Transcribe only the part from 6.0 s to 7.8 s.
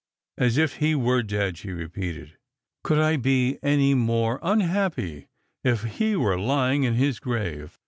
were lying in his grave